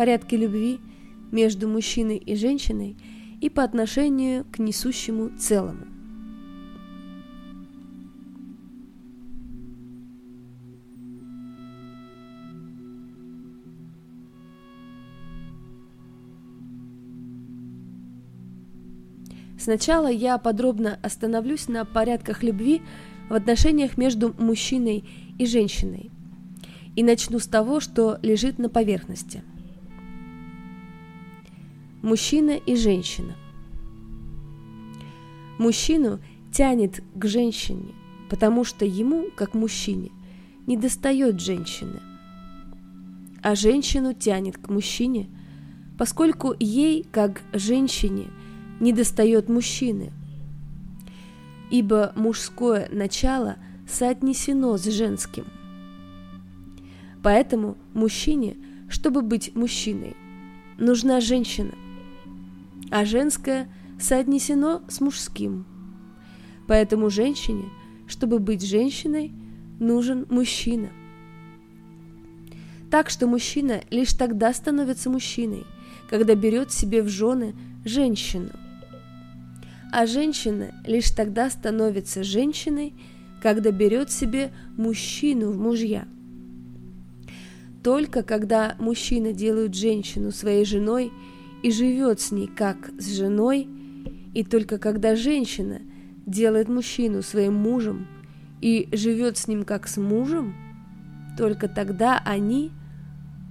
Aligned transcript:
порядке 0.00 0.38
любви 0.38 0.80
между 1.30 1.68
мужчиной 1.68 2.16
и 2.16 2.34
женщиной 2.34 2.96
и 3.42 3.50
по 3.50 3.62
отношению 3.62 4.46
к 4.50 4.58
несущему 4.58 5.28
целому. 5.38 5.84
Сначала 19.58 20.10
я 20.10 20.38
подробно 20.38 20.98
остановлюсь 21.02 21.68
на 21.68 21.84
порядках 21.84 22.42
любви 22.42 22.80
в 23.28 23.34
отношениях 23.34 23.98
между 23.98 24.34
мужчиной 24.38 25.04
и 25.38 25.44
женщиной. 25.44 26.10
И 26.96 27.02
начну 27.02 27.38
с 27.38 27.46
того, 27.46 27.80
что 27.80 28.18
лежит 28.22 28.58
на 28.58 28.70
поверхности. 28.70 29.42
Мужчина 32.02 32.52
и 32.52 32.76
женщина. 32.76 33.36
Мужчину 35.58 36.18
тянет 36.50 37.02
к 37.14 37.26
женщине, 37.26 37.94
потому 38.30 38.64
что 38.64 38.86
ему, 38.86 39.26
как 39.36 39.52
мужчине, 39.52 40.10
не 40.66 40.78
достает 40.78 41.40
женщины. 41.40 42.00
А 43.42 43.54
женщину 43.54 44.14
тянет 44.14 44.56
к 44.56 44.70
мужчине, 44.70 45.28
поскольку 45.98 46.54
ей, 46.58 47.06
как 47.12 47.42
женщине, 47.52 48.28
не 48.80 48.94
достает 48.94 49.50
мужчины. 49.50 50.10
Ибо 51.70 52.14
мужское 52.16 52.88
начало 52.90 53.56
соотнесено 53.86 54.78
с 54.78 54.84
женским. 54.84 55.44
Поэтому 57.22 57.76
мужчине, 57.92 58.56
чтобы 58.88 59.20
быть 59.20 59.54
мужчиной, 59.54 60.16
нужна 60.78 61.20
женщина, 61.20 61.72
а 62.90 63.04
женское 63.04 63.68
соотнесено 64.00 64.82
с 64.88 65.00
мужским. 65.00 65.66
Поэтому 66.66 67.10
женщине, 67.10 67.64
чтобы 68.06 68.38
быть 68.38 68.66
женщиной, 68.66 69.32
нужен 69.78 70.26
мужчина. 70.30 70.90
Так 72.90 73.08
что 73.10 73.26
мужчина 73.26 73.82
лишь 73.90 74.12
тогда 74.12 74.52
становится 74.52 75.10
мужчиной, 75.10 75.64
когда 76.08 76.34
берет 76.34 76.72
себе 76.72 77.02
в 77.02 77.08
жены 77.08 77.54
женщину– 77.84 78.50
а 79.92 80.06
женщина 80.06 80.72
лишь 80.86 81.10
тогда 81.10 81.50
становится 81.50 82.22
женщиной, 82.22 82.94
когда 83.42 83.70
берет 83.70 84.10
себе 84.12 84.52
мужчину 84.76 85.50
в 85.50 85.58
мужья. 85.58 86.06
Только 87.82 88.22
когда 88.22 88.76
мужчина 88.78 89.32
делает 89.32 89.74
женщину 89.74 90.30
своей 90.30 90.64
женой 90.64 91.10
и 91.62 91.70
живет 91.70 92.20
с 92.20 92.32
ней 92.32 92.46
как 92.46 92.90
с 92.98 93.16
женой, 93.16 93.68
и 94.34 94.44
только 94.44 94.78
когда 94.78 95.16
женщина 95.16 95.80
делает 96.26 96.68
мужчину 96.68 97.22
своим 97.22 97.54
мужем 97.54 98.06
и 98.60 98.88
живет 98.92 99.36
с 99.36 99.48
ним 99.48 99.64
как 99.64 99.88
с 99.88 99.96
мужем, 99.96 100.54
только 101.36 101.68
тогда 101.68 102.20
они 102.24 102.70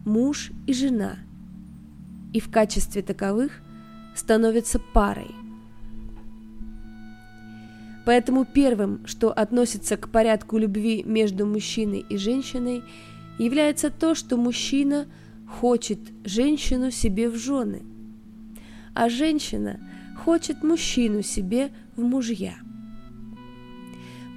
муж 0.05 0.51
и 0.67 0.73
жена, 0.73 1.17
и 2.33 2.39
в 2.39 2.49
качестве 2.49 3.01
таковых 3.01 3.61
становятся 4.15 4.79
парой. 4.93 5.31
Поэтому 8.05 8.45
первым, 8.45 9.05
что 9.05 9.31
относится 9.31 9.97
к 9.97 10.09
порядку 10.09 10.57
любви 10.57 11.03
между 11.05 11.45
мужчиной 11.45 12.05
и 12.09 12.17
женщиной, 12.17 12.83
является 13.37 13.89
то, 13.89 14.15
что 14.15 14.35
мужчина 14.35 15.05
хочет 15.47 15.99
женщину 16.23 16.91
себе 16.91 17.29
в 17.29 17.35
жены, 17.35 17.83
а 18.93 19.09
женщина 19.09 19.79
хочет 20.23 20.63
мужчину 20.63 21.21
себе 21.21 21.71
в 21.95 22.01
мужья. 22.01 22.55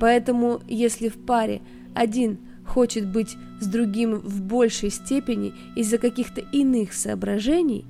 Поэтому, 0.01 0.61
если 0.69 1.09
в 1.09 1.17
паре 1.25 1.63
один 1.95 2.39
хочет 2.67 3.07
быть 3.07 3.37
с 3.61 3.67
другим 3.67 4.17
в 4.17 4.43
большей 4.43 4.91
степени 4.91 5.53
из-за 5.77 5.99
каких-то 5.99 6.41
иных 6.41 6.93
соображений, 6.93 7.85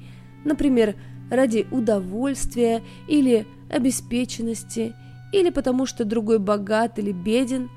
например, 0.44 0.96
ради 1.30 1.66
удовольствия 1.70 2.82
или 3.08 3.46
обеспеченности 3.70 4.94
или 5.32 5.48
потому 5.48 5.86
что 5.86 6.04
другой 6.04 6.38
богат 6.38 6.98
или 6.98 7.12
беден, 7.12 7.70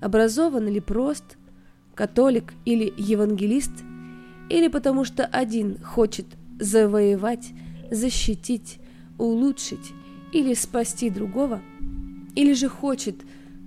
образован 0.00 0.66
или 0.68 0.80
прост, 0.80 1.36
католик 1.94 2.54
или 2.64 2.92
евангелист, 2.96 3.72
или 4.48 4.68
потому 4.68 5.04
что 5.04 5.24
один 5.26 5.78
хочет 5.82 6.26
завоевать, 6.58 7.52
защитить, 7.92 8.78
улучшить 9.18 9.92
или 10.32 10.54
спасти 10.54 11.10
другого, 11.10 11.60
или 12.34 12.52
же 12.54 12.68
хочет, 12.68 13.16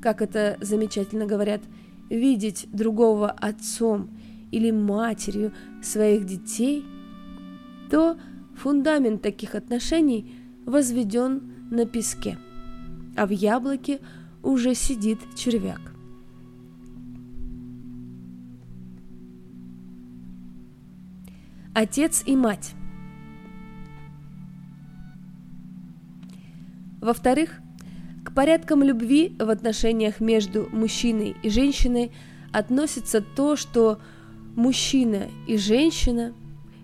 как 0.02 0.22
это 0.22 0.58
замечательно 0.60 1.26
говорят, 1.26 1.62
видеть 2.10 2.68
другого 2.72 3.30
отцом 3.32 4.10
или 4.52 4.72
матерью 4.72 5.54
своих 5.82 6.26
детей, 6.26 6.84
то 7.90 8.18
фундамент 8.56 9.22
таких 9.22 9.56
отношений 9.56 10.32
возведен 10.66 11.42
на 11.72 11.86
песке 11.86 12.38
а 13.16 13.26
в 13.26 13.32
яблоке 13.32 14.00
уже 14.44 14.76
сидит 14.76 15.20
червяк. 15.36 15.82
Отец 21.74 22.24
и 22.26 22.36
мать. 22.36 22.74
Во-вторых, 27.02 27.60
к 28.24 28.34
порядкам 28.34 28.84
любви 28.84 29.36
в 29.40 29.50
отношениях 29.50 30.20
между 30.20 30.68
мужчиной 30.72 31.36
и 31.44 31.50
женщиной 31.50 32.12
относится 32.52 33.22
то, 33.22 33.56
что 33.56 34.00
мужчина 34.56 35.28
и 35.48 35.58
женщина 35.58 36.34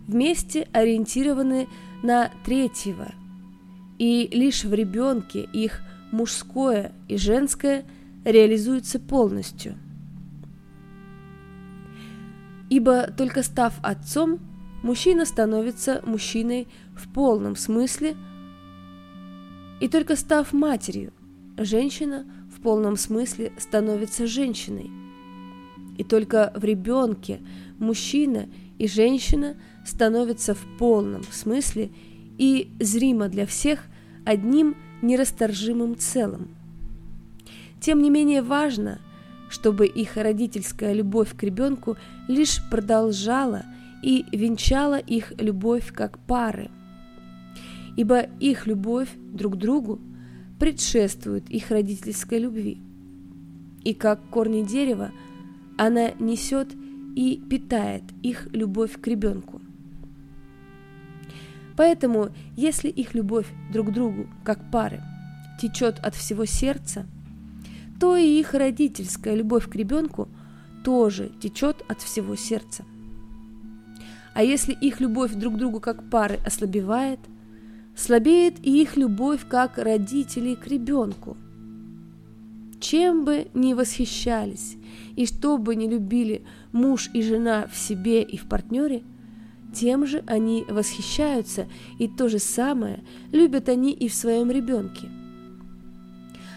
вместе 0.08 0.68
ориентированы 0.74 1.68
на 2.04 2.32
третьего, 2.46 3.12
и 3.98 4.30
лишь 4.32 4.64
в 4.64 4.74
ребенке 4.74 5.48
их 5.54 5.82
мужское 6.12 6.92
и 7.08 7.18
женское 7.18 7.86
реализуются 8.26 9.00
полностью. 9.00 9.78
Ибо 12.70 13.08
только 13.08 13.44
став 13.44 13.74
отцом, 13.84 14.40
мужчина 14.84 15.26
становится 15.26 16.02
мужчиной 16.06 16.68
в 16.96 17.12
полном 17.12 17.56
смысле, 17.56 18.16
и 19.82 19.88
только 19.88 20.16
став 20.16 20.54
матерью, 20.54 21.12
женщина 21.58 22.26
в 22.56 22.62
полном 22.62 22.96
смысле 22.96 23.52
становится 23.58 24.28
женщиной. 24.28 24.92
И 25.98 26.04
только 26.04 26.54
в 26.56 26.64
ребенке 26.64 27.40
мужчина 27.80 28.48
и 28.78 28.88
женщина 28.88 29.58
становятся 29.84 30.54
в 30.54 30.64
полном 30.78 31.24
смысле 31.24 31.90
и 32.38 32.70
зримо 32.80 33.28
для 33.28 33.48
всех 33.48 33.80
одним 34.24 34.78
нерасторжимым 35.02 35.98
целым. 35.98 36.56
Тем 37.82 38.04
не 38.04 38.12
менее 38.12 38.44
важно, 38.44 39.00
чтобы 39.50 39.88
их 39.88 40.16
родительская 40.16 40.94
любовь 40.94 41.36
к 41.36 41.42
ребенку 41.42 41.98
лишь 42.28 42.62
продолжала 42.70 43.64
и 44.04 44.26
венчала 44.32 45.00
их 45.00 45.34
любовь 45.40 45.92
как 45.92 46.20
пары, 46.20 46.70
ибо 47.98 48.22
их 48.40 48.68
любовь 48.68 49.10
друг 49.34 49.56
к 49.56 49.58
другу 49.58 50.00
предшествует 50.60 51.50
их 51.50 51.72
родительской 51.72 52.40
любви, 52.40 52.78
и 53.84 53.94
как 53.94 54.30
корни 54.30 54.64
дерева 54.64 55.12
она 55.78 56.12
несет 56.20 56.70
и 57.16 57.42
питает 57.50 58.04
их 58.22 58.48
любовь 58.54 59.00
к 59.00 59.08
ребенку. 59.08 59.62
Поэтому, 61.76 62.30
если 62.56 62.90
их 62.90 63.16
любовь 63.16 63.48
друг 63.72 63.88
к 63.90 63.92
другу, 63.92 64.28
как 64.44 64.70
пары, 64.72 65.02
течет 65.60 66.00
от 66.00 66.16
всего 66.16 66.46
сердца, 66.46 67.08
то 68.00 68.16
и 68.16 68.40
их 68.40 68.54
родительская 68.54 69.36
любовь 69.36 69.70
к 69.70 69.76
ребенку 69.76 70.28
тоже 70.84 71.32
течет 71.42 71.84
от 71.88 72.02
всего 72.02 72.36
сердца. 72.36 72.84
А 74.34 74.44
если 74.44 74.74
их 74.74 75.00
любовь 75.02 75.34
друг 75.34 75.56
к 75.56 75.58
другу 75.58 75.80
как 75.80 76.10
пары 76.10 76.40
ослабевает, 76.46 77.20
слабеет 77.96 78.56
и 78.64 78.82
их 78.82 78.98
любовь 78.98 79.46
как 79.48 79.78
родителей 79.78 80.56
к 80.56 80.68
ребенку. 80.68 81.38
Чем 82.80 83.26
бы 83.26 83.48
ни 83.54 83.74
восхищались 83.74 84.78
и 85.16 85.26
что 85.26 85.58
бы 85.58 85.76
ни 85.76 85.88
любили 85.88 86.44
муж 86.72 87.10
и 87.14 87.22
жена 87.22 87.68
в 87.72 87.78
себе 87.78 88.24
и 88.24 88.38
в 88.38 88.46
партнере– 88.48 89.04
тем 89.74 90.06
же 90.06 90.24
они 90.28 90.66
восхищаются, 90.68 91.68
и 91.98 92.08
то 92.08 92.28
же 92.28 92.40
самое 92.40 93.04
любят 93.32 93.70
они 93.70 93.94
и 93.94 94.08
в 94.08 94.14
своем 94.14 94.52
ребенке. 94.52 95.10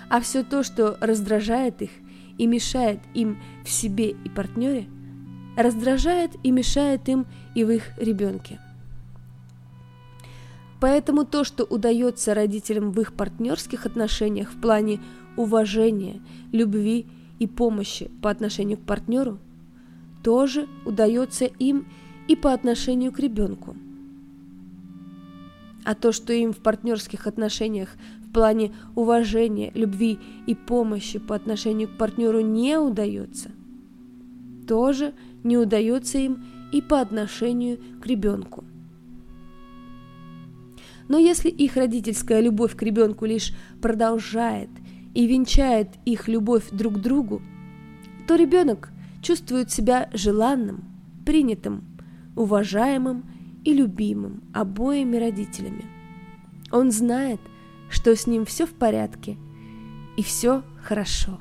А 0.09 0.21
все 0.21 0.43
то, 0.43 0.63
что 0.63 0.97
раздражает 1.01 1.83
их 1.83 1.91
и 2.39 2.47
мешает 2.47 3.01
им 3.15 3.39
в 3.65 3.71
себе 3.71 4.11
и 4.11 4.29
партнере, 4.29 4.87
раздражает 5.57 6.33
и 6.43 6.51
мешает 6.51 7.09
им 7.09 7.27
и 7.55 7.65
в 7.65 7.71
их 7.71 7.97
ребенке. 7.99 8.61
Поэтому 10.85 11.25
то, 11.25 11.45
что 11.45 11.65
удается 11.65 12.35
родителям 12.35 12.93
в 12.93 13.01
их 13.01 13.15
партнерских 13.15 13.87
отношениях 13.87 14.51
в 14.51 14.61
плане 14.61 15.01
уважения, 15.35 16.21
любви 16.53 17.07
и 17.39 17.47
помощи 17.47 18.11
по 18.21 18.29
отношению 18.29 18.77
к 18.77 18.83
партнеру, 18.83 19.39
тоже 20.23 20.69
удается 20.85 21.47
им 21.47 21.87
и 22.29 22.37
по 22.37 22.53
отношению 22.53 23.13
к 23.13 23.19
ребенку. 23.19 23.75
А 25.87 25.95
то, 25.95 26.13
что 26.13 26.35
им 26.35 26.53
в 26.53 26.59
партнерских 26.59 27.27
отношениях 27.27 27.89
в 28.29 28.35
плане 28.35 28.75
уважения, 28.95 29.73
любви 29.75 30.19
и 30.47 30.55
помощи 30.55 31.19
по 31.19 31.35
отношению 31.35 31.89
к 31.89 31.97
партнеру 31.97 32.43
не 32.43 32.79
удается, 32.79 33.53
тоже 34.69 35.15
не 35.45 35.57
удается 35.57 36.19
им 36.19 36.45
и 36.73 36.83
по 36.83 37.01
отношению 37.01 37.79
к 38.03 38.07
ребенку. 38.07 38.65
Но 41.09 41.19
если 41.19 41.51
их 41.51 41.77
родительская 41.77 42.41
любовь 42.41 42.75
к 42.75 42.83
ребенку 42.83 43.27
лишь 43.27 43.53
продолжает 43.83 44.71
и 45.13 45.27
венчает 45.27 45.89
их 46.05 46.29
любовь 46.29 46.71
друг 46.71 46.95
к 46.95 46.99
другу, 46.99 47.43
то 48.27 48.37
ребенок 48.37 48.91
чувствует 49.23 49.71
себя 49.71 50.09
желанным, 50.13 50.85
принятым, 51.25 51.85
уважаемым 52.37 53.25
и 53.65 53.73
любимым 53.73 54.43
обоими 54.53 55.17
родителями. 55.17 55.85
Он 56.71 56.91
знает, 56.91 57.41
что 57.91 58.15
с 58.17 58.27
ним 58.27 58.45
все 58.45 58.67
в 58.67 58.73
порядке 58.73 59.37
и 60.17 60.23
все 60.23 60.63
хорошо. 60.83 61.39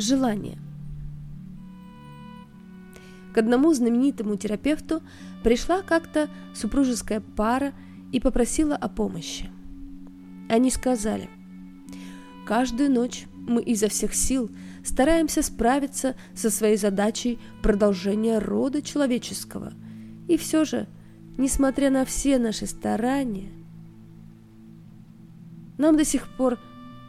Желание. 0.00 0.56
К 3.34 3.38
одному 3.38 3.74
знаменитому 3.74 4.36
терапевту 4.36 5.02
пришла 5.44 5.82
как-то 5.82 6.30
супружеская 6.54 7.20
пара 7.20 7.74
и 8.10 8.18
попросила 8.18 8.76
о 8.76 8.88
помощи. 8.88 9.50
Они 10.48 10.70
сказали, 10.70 11.28
«Каждую 12.46 12.90
ночь 12.90 13.26
мы 13.34 13.62
изо 13.62 13.88
всех 13.88 14.14
сил 14.14 14.50
стараемся 14.82 15.42
справиться 15.42 16.16
со 16.34 16.48
своей 16.48 16.78
задачей 16.78 17.38
продолжения 17.62 18.38
рода 18.38 18.80
человеческого. 18.80 19.74
И 20.28 20.38
все 20.38 20.64
же, 20.64 20.88
несмотря 21.36 21.90
на 21.90 22.06
все 22.06 22.38
наши 22.38 22.64
старания, 22.64 23.50
нам 25.76 25.98
до 25.98 26.06
сих 26.06 26.26
пор 26.36 26.58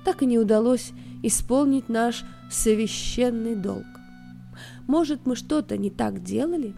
так 0.03 0.23
и 0.23 0.25
не 0.25 0.37
удалось 0.37 0.91
исполнить 1.23 1.87
наш 1.87 2.25
священный 2.51 3.55
долг. 3.55 3.85
Может, 4.87 5.25
мы 5.25 5.35
что-то 5.35 5.77
не 5.77 5.89
так 5.89 6.23
делали? 6.23 6.75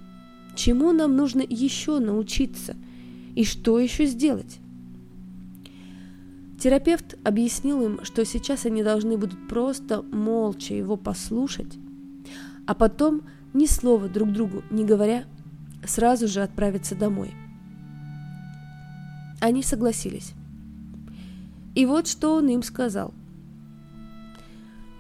Чему 0.56 0.92
нам 0.92 1.16
нужно 1.16 1.42
еще 1.42 2.00
научиться? 2.00 2.76
И 3.36 3.44
что 3.44 3.80
еще 3.80 4.06
сделать? 4.06 4.60
Терапевт 6.60 7.16
объяснил 7.24 7.84
им, 7.84 8.00
что 8.04 8.24
сейчас 8.24 8.66
они 8.66 8.84
должны 8.84 9.18
будут 9.18 9.48
просто 9.50 10.04
молча 10.04 10.74
его 10.76 10.96
послушать, 10.96 11.74
а 12.68 12.76
потом, 12.76 13.24
ни 13.54 13.66
слова 13.66 14.08
друг 14.08 14.32
другу 14.32 14.64
не 14.70 14.86
говоря, 14.86 15.26
сразу 15.86 16.28
же 16.28 16.42
отправиться 16.42 16.96
домой. 16.96 17.32
Они 19.42 19.64
согласились. 19.64 20.34
И 21.76 21.86
вот 21.86 22.08
что 22.08 22.36
он 22.36 22.48
им 22.48 22.62
сказал– 22.64 23.14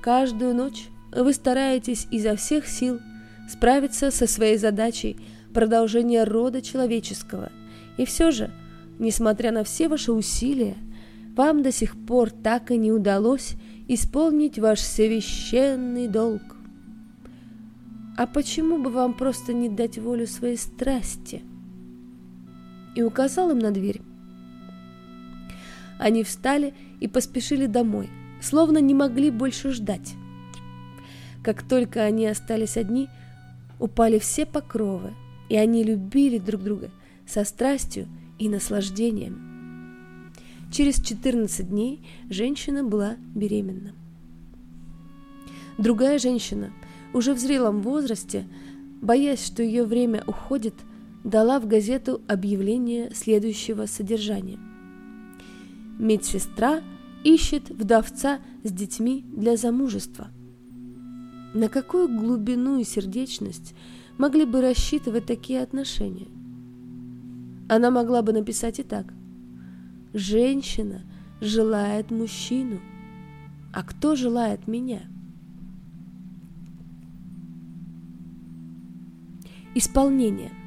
Каждую 0.04 0.54
ночь 0.54 0.90
вы 1.16 1.32
стараетесь 1.32 2.08
изо 2.12 2.36
всех 2.36 2.68
сил 2.68 3.00
справиться 3.48 4.12
со 4.12 4.28
своей 4.28 4.58
задачей 4.58 5.16
продолжения 5.54 6.26
рода 6.26 6.62
человеческого. 6.62 7.54
И 7.96 8.04
все 8.04 8.32
же, 8.32 8.52
несмотря 9.00 9.54
на 9.54 9.64
все 9.64 9.88
ваши 9.88 10.12
усилия, 10.12 10.76
вам 11.38 11.64
до 11.64 11.72
сих 11.72 11.96
пор 12.06 12.32
так 12.32 12.70
и 12.70 12.76
не 12.76 12.92
удалось 12.92 13.54
исполнить 13.88 14.60
ваш 14.60 14.82
священный 14.82 16.10
долг. 16.10 16.42
А 18.18 18.28
почему 18.28 18.80
бы 18.80 18.90
вам 18.90 19.14
просто 19.14 19.54
не 19.54 19.70
дать 19.70 19.98
волю 19.98 20.28
своей 20.28 20.58
страсти? 20.58 21.44
И 22.94 23.02
указал 23.02 23.52
им 23.52 23.60
на 23.60 23.72
дверь. 23.72 24.02
Они 25.98 26.26
встали 26.26 26.74
и 27.00 27.08
поспешили 27.08 27.68
домой– 27.68 28.10
словно 28.44 28.80
не 28.80 28.94
могли 28.94 29.31
больше 29.31 29.72
ждать. 29.72 30.16
Как 31.42 31.63
только 31.63 32.04
они 32.04 32.28
остались 32.28 32.78
одни, 32.78 33.07
упали 33.80 34.19
все 34.19 34.45
покровы, 34.45 35.13
и 35.50 35.56
они 35.56 35.84
любили 35.84 36.38
друг 36.38 36.62
друга 36.62 36.92
со 37.25 37.45
страстью 37.45 38.07
и 38.40 38.50
наслаждением. 38.50 40.34
Через 40.72 41.01
14 41.01 41.69
дней 41.69 42.01
женщина 42.30 42.84
была 42.84 43.16
беременна. 43.34 43.94
Другая 45.78 46.19
женщина, 46.19 46.72
уже 47.13 47.34
в 47.34 47.39
зрелом 47.39 47.81
возрасте, 47.81 48.46
боясь, 49.01 49.46
что 49.46 49.63
ее 49.63 49.86
время 49.86 50.24
уходит, 50.28 50.75
дала 51.24 51.60
в 51.60 51.68
газету 51.68 52.22
объявление 52.28 53.13
следующего 53.13 53.86
содержания. 53.86 54.60
Медсестра 56.00 56.81
ищет 57.24 57.70
вдовца 57.70 58.40
с 58.64 58.72
детьми 58.72 59.25
для 59.36 59.58
замужества. 59.58 60.30
На 61.54 61.70
какую 61.70 62.08
глубину 62.08 62.80
и 62.80 62.84
сердечность 62.84 63.75
могли 64.18 64.46
бы 64.46 64.62
рассчитывать 64.62 65.25
такие 65.25 65.62
отношения? 65.62 66.28
Она 67.70 67.92
могла 67.92 68.22
бы 68.22 68.34
написать 68.34 68.80
и 68.80 68.84
так. 68.84 69.14
Женщина 70.14 71.04
желает 71.42 72.12
мужчину. 72.12 72.80
А 73.74 73.84
кто 73.84 74.16
желает 74.16 74.68
меня? 74.68 75.02
Исполнение– 79.75 80.51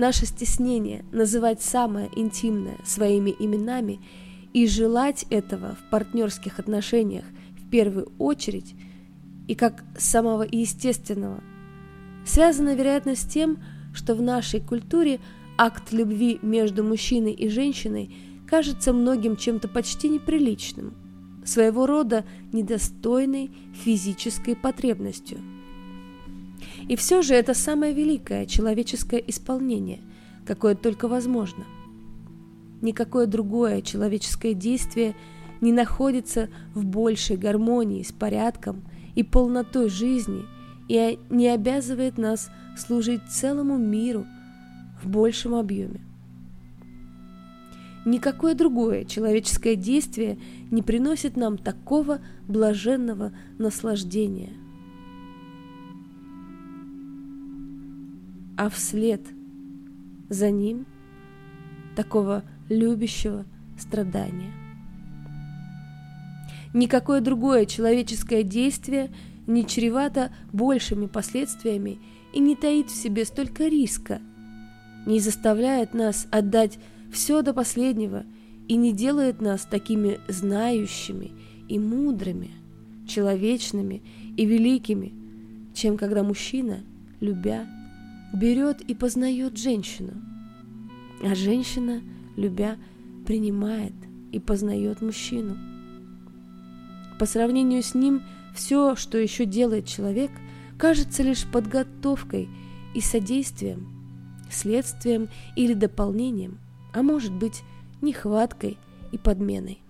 Наше 0.00 0.24
стеснение 0.24 1.04
называть 1.12 1.60
самое 1.60 2.08
интимное 2.16 2.78
своими 2.86 3.36
именами 3.38 4.00
и 4.54 4.66
желать 4.66 5.26
этого 5.28 5.74
в 5.74 5.90
партнерских 5.90 6.58
отношениях 6.58 7.26
в 7.58 7.68
первую 7.68 8.10
очередь 8.18 8.74
и 9.46 9.54
как 9.54 9.84
самого 9.98 10.46
естественного. 10.50 11.44
Связано, 12.24 12.74
вероятно, 12.74 13.14
с 13.14 13.26
тем, 13.26 13.58
что 13.92 14.14
в 14.14 14.22
нашей 14.22 14.60
культуре 14.62 15.20
акт 15.58 15.92
любви 15.92 16.38
между 16.40 16.82
мужчиной 16.82 17.32
и 17.32 17.50
женщиной 17.50 18.10
кажется 18.48 18.94
многим 18.94 19.36
чем-то 19.36 19.68
почти 19.68 20.08
неприличным, 20.08 20.94
своего 21.44 21.84
рода 21.84 22.24
недостойной 22.54 23.50
физической 23.74 24.56
потребностью– 24.56 25.40
и 26.90 26.96
все 26.96 27.22
же 27.22 27.34
это 27.34 27.54
самое 27.54 27.94
великое 27.94 28.46
человеческое 28.46 29.22
исполнение, 29.24 30.00
какое 30.44 30.74
только 30.74 31.06
возможно. 31.06 31.64
Никакое 32.82 33.28
другое 33.28 33.80
человеческое 33.80 34.54
действие 34.54 35.14
не 35.60 35.70
находится 35.70 36.48
в 36.74 36.84
большей 36.84 37.36
гармонии 37.36 38.02
с 38.02 38.10
порядком 38.10 38.82
и 39.14 39.22
полнотой 39.22 39.88
жизни 39.88 40.42
и 40.88 41.20
не 41.30 41.46
обязывает 41.50 42.18
нас 42.18 42.50
служить 42.76 43.22
целому 43.30 43.78
миру 43.78 44.26
в 45.00 45.08
большем 45.08 45.54
объеме. 45.54 46.00
Никакое 48.04 48.56
другое 48.56 49.04
человеческое 49.04 49.76
действие 49.76 50.40
не 50.72 50.82
приносит 50.82 51.36
нам 51.36 51.56
такого 51.56 52.18
блаженного 52.48 53.32
наслаждения– 53.58 54.50
а 58.60 58.68
вслед 58.68 59.22
за 60.28 60.50
ним 60.50 60.84
такого 61.96 62.44
любящего 62.68 63.46
страдания. 63.78 64.52
Никакое 66.74 67.22
другое 67.22 67.64
человеческое 67.64 68.42
действие 68.42 69.10
не 69.46 69.66
чревато 69.66 70.30
большими 70.52 71.06
последствиями 71.06 72.00
и 72.34 72.38
не 72.38 72.54
таит 72.54 72.90
в 72.90 72.94
себе 72.94 73.24
столько 73.24 73.66
риска, 73.66 74.20
не 75.06 75.20
заставляет 75.20 75.94
нас 75.94 76.28
отдать 76.30 76.78
все 77.10 77.40
до 77.40 77.54
последнего 77.54 78.24
и 78.68 78.76
не 78.76 78.92
делает 78.92 79.40
нас 79.40 79.62
такими 79.62 80.20
знающими 80.28 81.30
и 81.66 81.78
мудрыми, 81.78 82.50
человечными 83.08 84.02
и 84.36 84.44
великими, 84.44 85.14
чем 85.72 85.96
когда 85.96 86.22
мужчина, 86.22 86.80
любя, 87.20 87.66
берет 88.32 88.80
и 88.80 88.94
познает 88.94 89.56
женщину. 89.56 90.12
а 91.22 91.34
женщина, 91.34 92.00
любя, 92.36 92.78
принимает 93.26 93.92
и 94.32 94.40
познает 94.40 95.02
мужчину. 95.02 95.58
По 97.18 97.26
сравнению 97.26 97.82
с 97.82 97.94
ним, 97.94 98.22
все, 98.54 98.96
что 98.96 99.18
еще 99.18 99.44
делает 99.44 99.86
человек, 99.86 100.30
кажется 100.78 101.22
лишь 101.22 101.44
подготовкой 101.44 102.48
и 102.94 103.00
содействием, 103.02 103.86
следствием 104.50 105.28
или 105.56 105.74
дополнением, 105.74 106.58
а 106.94 107.02
может 107.02 107.32
быть, 107.32 107.62
нехваткой 108.00 108.78
и 109.12 109.18
подменой. 109.18 109.82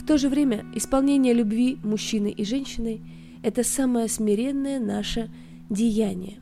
В 0.00 0.06
то 0.06 0.16
же 0.16 0.28
время 0.28 0.64
исполнение 0.74 1.34
любви 1.34 1.78
мужчины 1.82 2.30
и 2.30 2.44
женщины– 2.44 3.00
это 3.42 3.62
самое 3.62 4.08
смиренное 4.08 4.80
наше 4.80 5.30
деяние. 5.70 6.38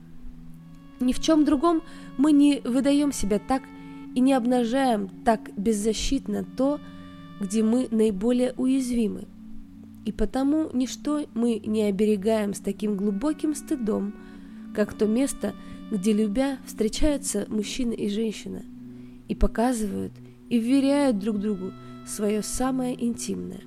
Ни 1.00 1.12
в 1.12 1.20
чем 1.20 1.44
другом 1.44 1.82
мы 2.16 2.32
не 2.32 2.60
выдаем 2.64 3.12
себя 3.12 3.38
так 3.38 3.62
и 4.14 4.20
не 4.20 4.32
обнажаем 4.32 5.08
так 5.24 5.50
беззащитно 5.56 6.44
то, 6.44 6.80
где 7.40 7.62
мы 7.62 7.88
наиболее 7.90 8.54
уязвимы. 8.56 9.26
И 10.04 10.12
потому 10.12 10.70
ничто 10.72 11.26
мы 11.34 11.60
не 11.64 11.82
оберегаем 11.82 12.54
с 12.54 12.60
таким 12.60 12.96
глубоким 12.96 13.54
стыдом, 13.54 14.14
как 14.74 14.92
то 14.92 15.06
место, 15.06 15.54
где, 15.90 16.12
любя, 16.12 16.58
встречаются 16.66 17.46
мужчина 17.48 17.92
и 17.92 18.08
женщина 18.08 18.62
и 19.28 19.34
показывают 19.34 20.12
и 20.48 20.58
вверяют 20.58 21.18
друг 21.18 21.38
другу 21.38 21.72
свое 22.06 22.42
самое 22.42 23.02
интимное. 23.02 23.62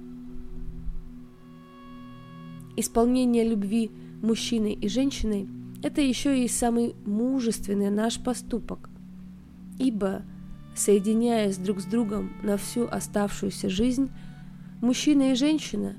Исполнение 2.76 3.48
любви 3.48 3.90
мужчиной 4.22 4.74
и 4.74 4.88
женщиной– 4.88 5.48
это 5.84 6.02
еще 6.02 6.44
и 6.44 6.48
самый 6.48 6.96
мужественный 7.06 7.90
наш 7.90 8.20
поступок, 8.20 8.90
ибо– 9.80 10.24
соединяясь 10.78 11.58
друг 11.58 11.82
с 11.82 11.86
другом 11.86 12.32
на 12.44 12.58
всю 12.58 12.88
оставшуюся 12.88 13.68
жизнь, 13.68 14.10
мужчина 14.82 15.32
и 15.32 15.36
женщина, 15.36 15.96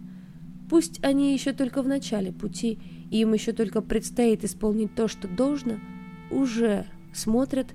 пусть 0.71 1.05
они 1.05 1.33
еще 1.33 1.53
только 1.53 1.83
в 1.83 1.89
начале 1.89 2.33
пути, 2.33 2.79
и 3.11 3.21
им 3.21 3.33
еще 3.33 3.53
только 3.53 3.83
предстоит 3.83 4.45
исполнить 4.45 4.95
то, 4.95 5.09
что 5.09 5.27
должно, 5.27 5.79
уже 6.31 6.87
смотрят 7.13 7.67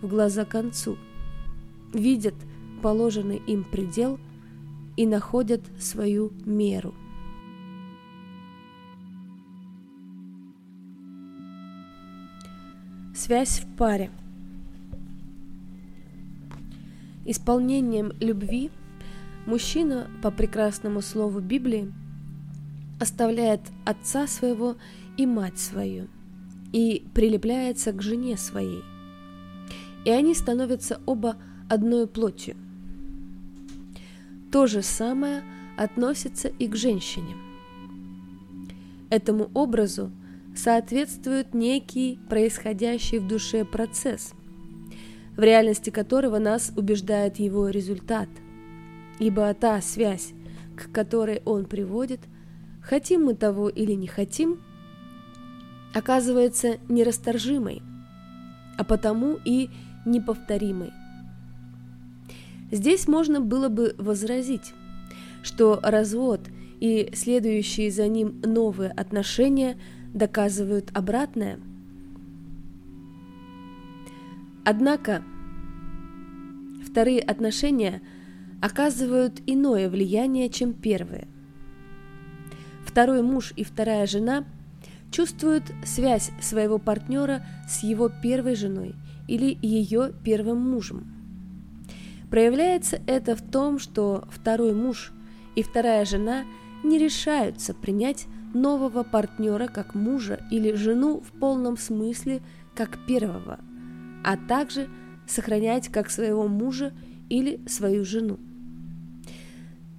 в 0.00 0.08
глаза 0.08 0.44
концу, 0.44 0.96
видят 1.92 2.34
положенный 2.80 3.42
им 3.46 3.64
предел 3.64 4.18
и 4.96 5.06
находят 5.06 5.62
свою 5.80 6.32
меру. 6.44 6.94
Связь 13.24 13.60
в 13.60 13.76
паре– 13.76 14.10
Исполнением 17.24 18.10
любви 18.18 18.72
мужчина, 19.46 20.10
по 20.24 20.32
прекрасному 20.32 21.02
слову 21.02 21.38
Библии, 21.38 21.92
оставляет 22.98 23.60
отца 23.84 24.26
своего 24.26 24.74
и 25.16 25.24
мать 25.24 25.60
свою 25.60 26.08
и 26.72 27.06
прилепляется 27.14 27.92
к 27.92 28.02
жене 28.02 28.36
своей. 28.36 28.82
И 30.04 30.10
они 30.10 30.34
становятся 30.34 31.00
оба 31.06 31.36
одной 31.68 32.08
плотью. 32.08 32.56
То 34.50 34.66
же 34.66 34.82
самое 34.82 35.44
относится 35.76 36.48
и 36.48 36.66
к 36.66 36.74
женщине. 36.74 37.36
Этому 39.10 39.48
образу 39.54 40.10
соответствует 40.56 41.54
некий 41.54 42.18
происходящий 42.28 43.18
в 43.18 43.26
душе 43.26 43.64
процесс– 43.64 44.32
в 45.36 45.40
реальности 45.40 45.90
которого 45.90 46.38
нас 46.38 46.72
убеждает 46.76 47.38
его 47.38 47.68
результат. 47.68 48.28
Ибо 49.18 49.52
та 49.54 49.80
связь, 49.80 50.32
к 50.76 50.92
которой 50.92 51.42
он 51.44 51.64
приводит, 51.64 52.20
хотим 52.82 53.24
мы 53.24 53.34
того 53.34 53.68
или 53.68 53.92
не 53.92 54.06
хотим, 54.06 54.60
оказывается 55.94 56.78
нерасторжимой, 56.88 57.82
а 58.78 58.84
потому 58.84 59.38
и 59.44 59.70
неповторимой. 60.06 60.90
Здесь 62.70 63.06
можно 63.06 63.40
было 63.40 63.68
бы 63.68 63.94
возразить, 63.98 64.72
что 65.42 65.78
развод 65.82 66.40
и 66.80 67.10
следующие 67.14 67.90
за 67.90 68.08
ним 68.08 68.40
новые 68.42 68.90
отношения 68.90 69.78
доказывают 70.12 70.90
обратное– 70.94 71.58
Однако 74.64 75.24
вторые 76.84 77.20
отношения 77.20 78.00
оказывают 78.60 79.42
иное 79.46 79.88
влияние, 79.90 80.48
чем 80.48 80.72
первые. 80.72 81.26
Второй 82.84 83.22
муж 83.22 83.52
и 83.56 83.64
вторая 83.64 84.06
жена 84.06 84.44
чувствуют 85.10 85.64
связь 85.84 86.30
своего 86.40 86.78
партнера 86.78 87.44
с 87.68 87.82
его 87.82 88.08
первой 88.08 88.54
женой 88.54 88.94
или 89.26 89.58
ее 89.62 90.12
первым 90.24 90.70
мужем. 90.70 91.12
Проявляется 92.30 93.00
это 93.06 93.34
в 93.34 93.42
том, 93.42 93.78
что 93.78 94.28
второй 94.30 94.74
муж 94.74 95.12
и 95.56 95.62
вторая 95.62 96.04
жена 96.04 96.44
не 96.84 96.98
решаются 96.98 97.74
принять 97.74 98.26
нового 98.54 99.02
партнера 99.02 99.66
как 99.66 99.94
мужа 99.94 100.40
или 100.50 100.74
жену 100.74 101.20
в 101.20 101.38
полном 101.38 101.76
смысле 101.76 102.40
как 102.74 102.98
первого– 103.06 103.58
а 104.22 104.36
также 104.36 104.88
сохранять 105.26 105.88
как 105.88 106.10
своего 106.10 106.48
мужа 106.48 106.92
или 107.28 107.60
свою 107.66 108.04
жену. 108.04 108.38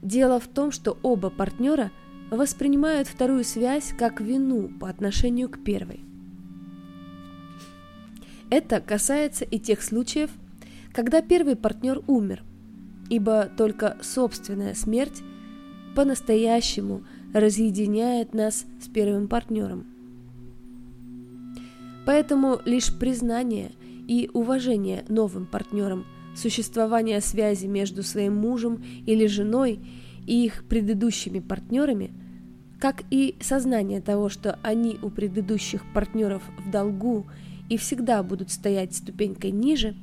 Дело 0.01 0.39
в 0.39 0.47
том, 0.47 0.71
что 0.71 0.97
оба 1.01 1.29
партнера 1.29 1.91
воспринимают 2.29 3.07
вторую 3.07 3.43
связь 3.43 3.93
как 3.97 4.21
вину 4.21 4.69
по 4.79 4.89
отношению 4.89 5.49
к 5.49 5.63
первой. 5.63 6.01
Это 8.49 8.81
касается 8.81 9.45
и 9.45 9.59
тех 9.59 9.81
случаев, 9.81 10.29
когда 10.91 11.21
первый 11.21 11.55
партнер 11.55 12.01
умер, 12.07 12.43
ибо 13.09 13.49
только 13.57 13.97
собственная 14.01 14.75
смерть 14.75 15.23
по-настоящему 15.95 17.03
разъединяет 17.33 18.33
нас 18.33 18.65
с 18.79 18.87
первым 18.87 19.27
партнером. 19.27 19.85
Поэтому 22.05 22.59
лишь 22.65 22.93
признание– 22.97 23.71
и 24.07 24.29
уважение 24.33 25.05
новым 25.07 25.45
партнерам, 25.45 26.05
существование 26.35 27.21
связи 27.21 27.67
между 27.67 28.03
своим 28.03 28.35
мужем 28.35 28.83
или 29.05 29.27
женой 29.27 29.79
и 30.25 30.45
их 30.45 30.65
предыдущими 30.65 31.39
партнерами, 31.39 32.11
как 32.79 33.03
и 33.11 33.35
сознание 33.39 34.01
того, 34.01 34.29
что 34.29 34.59
они 34.61 34.97
у 35.01 35.09
предыдущих 35.09 35.81
партнеров 35.93 36.43
в 36.65 36.69
долгу 36.69 37.25
и 37.69 37.77
всегда 37.77 38.23
будут 38.23 38.51
стоять 38.51 38.95
ступенькой 38.95 39.51
ниже, 39.51 39.95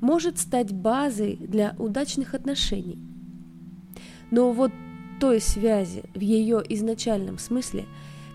может 0.00 0.38
стать 0.38 0.72
базой 0.72 1.36
для 1.36 1.74
удачных 1.78 2.34
отношений. 2.34 2.98
Но 4.30 4.52
вот 4.52 4.72
той 5.20 5.40
связи 5.40 6.04
в 6.14 6.20
ее 6.20 6.62
изначальном 6.68 7.38
смысле, 7.38 7.86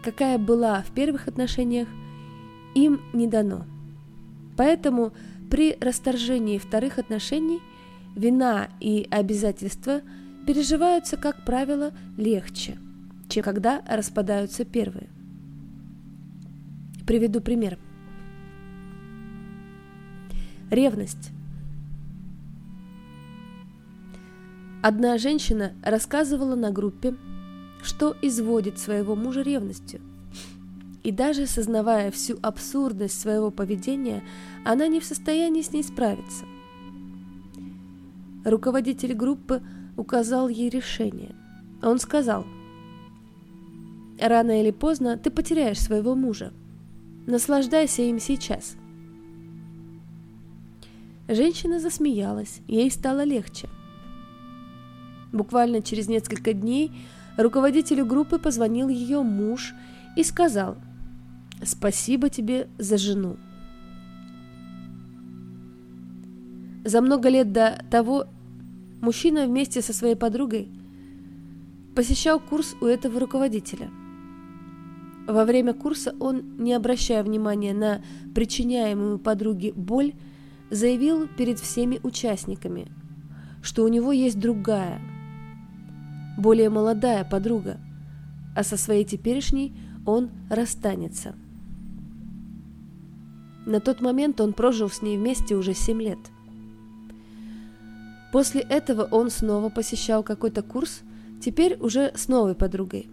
какая 0.03 0.37
была 0.37 0.81
в 0.83 0.91
первых 0.91 1.27
отношениях, 1.27 1.87
им 2.75 3.01
не 3.13 3.27
дано– 3.27 3.65
Поэтому 4.57 5.13
при 5.49 5.77
расторжении 5.79 6.57
вторых 6.57 6.97
отношений 6.97 7.59
вина 8.15 8.69
и 8.79 9.07
обязательства 9.11 10.01
переживаются, 10.47 11.17
как 11.17 11.43
правило, 11.43 11.91
легче, 12.17 12.77
чем 13.27 13.43
когда 13.43 13.81
распадаются 13.87 14.63
первые. 14.63 15.09
Приведу 17.05 17.41
пример. 17.41 17.77
Ревность. 20.71 21.31
Одна 24.87 25.17
женщина 25.17 25.73
рассказывала 25.81 26.53
на 26.53 26.69
группе, 26.69 27.15
что 27.81 28.15
изводит 28.21 28.77
своего 28.77 29.15
мужа 29.15 29.41
ревностью– 29.41 29.99
и 31.05 31.11
даже 31.11 31.45
сознавая 31.45 32.09
всю 32.09 32.37
абсурдность 32.41 33.19
своего 33.19 33.51
поведения, 33.51 34.23
она 34.63 34.87
не 34.87 34.99
в 34.99 35.05
состоянии 35.05 35.61
с 35.61 35.71
ней 35.71 35.83
справиться. 35.83 36.45
Руководитель 38.43 39.13
группы 39.13 39.61
указал 39.97 40.49
ей 40.49 40.69
решение. 40.69 41.35
Он 41.83 41.99
сказал, 41.99 42.45
«Рано 44.19 44.61
или 44.61 44.71
поздно 44.71 45.17
ты 45.17 45.29
потеряешь 45.29 45.79
своего 45.79 46.15
мужа. 46.15 46.53
Наслаждайся 47.27 48.01
им 48.01 48.19
сейчас». 48.19 48.75
Женщина 51.27 51.79
засмеялась, 51.79 52.61
ей 52.67 52.89
стало 52.89 53.23
легче. 53.23 53.67
Буквально 55.35 55.83
через 55.83 56.07
несколько 56.07 56.53
дней 56.53 56.91
руководителю 57.37 58.07
группы 58.07 58.39
позвонил 58.39 58.87
ее 58.89 59.21
муж 59.21 59.75
и 60.15 60.23
сказал– 60.23 60.77
Спасибо 61.63 62.29
тебе 62.29 62.67
за 62.77 62.97
жену. 62.97 63.37
За 66.83 67.01
много 67.01 67.29
лет 67.29 67.51
до 67.51 67.83
того 67.89 68.25
мужчина 69.01 69.47
вместе 69.47 69.81
со 69.81 69.93
своей 69.93 70.15
подругой 70.15 70.69
посещал 71.95 72.39
курс 72.39 72.75
у 72.81 72.85
этого 72.85 73.19
руководителя. 73.19 73.89
Во 75.27 75.45
время 75.45 75.73
курса 75.73 76.13
он, 76.19 76.57
не 76.59 76.73
обращая 76.73 77.23
внимания 77.23 77.73
на 77.73 78.03
причиняемую 78.35 79.17
подруге 79.17 79.73
боль, 79.73 80.13
заявил 80.69 81.27
перед 81.27 81.59
всеми 81.59 81.99
участниками, 82.03 82.87
что 83.63 83.83
у 83.83 83.87
него 83.87 84.11
есть 84.11 84.39
другая, 84.39 85.01
более 86.37 86.69
молодая 86.69 87.23
подруга, 87.23 87.77
а 88.55 88.63
со 88.63 88.77
своей 88.77 89.05
теперешней 89.05 89.73
он 90.05 90.29
расстанется. 90.49 91.35
На 93.65 93.79
тот 93.79 94.01
момент 94.01 94.39
он 94.41 94.53
прожил 94.53 94.89
с 94.89 95.01
ней 95.01 95.17
вместе 95.17 95.55
уже 95.55 95.73
семь 95.73 96.01
лет. 96.01 96.19
После 98.31 98.61
этого 98.61 99.03
он 99.03 99.29
снова 99.29 99.69
посещал 99.69 100.23
какой-то 100.23 100.61
курс, 100.61 101.01
теперь 101.41 101.77
уже 101.79 102.11
с 102.15 102.27
новой 102.27 102.53
подругой. 102.53 103.07